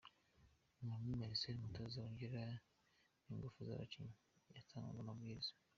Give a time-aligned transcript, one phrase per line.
[0.79, 2.41] Lomami Marcel umutoza wongera
[3.31, 4.13] ingufu z'abakinnyi
[4.55, 5.51] yatangaga amabwiriza.